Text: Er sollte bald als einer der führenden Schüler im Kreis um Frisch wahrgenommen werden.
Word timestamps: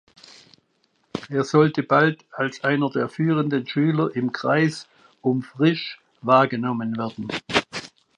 Er 1.29 1.43
sollte 1.43 1.83
bald 1.83 2.25
als 2.31 2.63
einer 2.63 2.89
der 2.89 3.07
führenden 3.07 3.67
Schüler 3.67 4.09
im 4.15 4.31
Kreis 4.31 4.87
um 5.21 5.43
Frisch 5.43 5.99
wahrgenommen 6.21 6.97
werden. 6.97 7.27